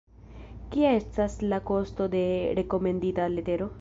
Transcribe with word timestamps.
Kia 0.75 0.93
estas 1.01 1.35
la 1.53 1.59
kosto 1.67 2.07
de 2.15 2.23
rekomendita 2.61 3.29
letero? 3.37 3.69